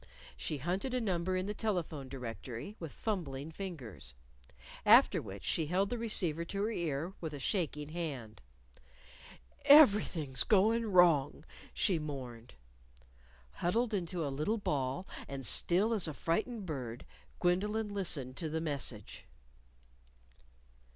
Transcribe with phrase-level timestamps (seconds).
[0.35, 4.15] She hunted a number in the telephone directory with fumbling fingers.
[4.83, 8.41] After which she held the receiver to her ear with a shaking hand.
[9.63, 12.55] "Everything's goin' wrong," she mourned.
[13.51, 17.05] Huddled into a little ball, and still as a frightened bird,
[17.39, 19.25] Gwendolyn listened to the message.